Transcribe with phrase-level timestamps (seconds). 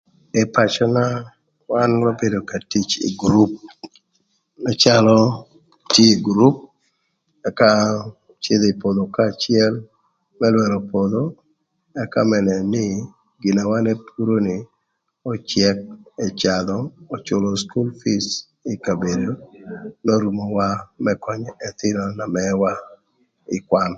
[0.39, 1.03] Ï pacöna
[1.71, 3.51] wan wabedo ka tic ï gurup
[4.63, 5.17] na calö
[5.91, 6.55] tye ï gurup
[7.47, 7.69] ëka
[8.33, 9.73] ëcïdhö ï pwodho kanya acël
[10.39, 11.21] më lwërö pwodho
[12.03, 12.85] ëka më nënö nï
[13.41, 14.57] gin na wan epuro ni
[15.33, 15.77] öcëk
[16.25, 16.77] ëcadhö
[17.15, 18.23] öcülö cukul pic
[18.71, 19.31] ï kabedo
[20.03, 20.67] n'orumowa
[21.03, 22.71] më könyö ëthïnö na mëwa
[23.55, 23.89] ï kwan.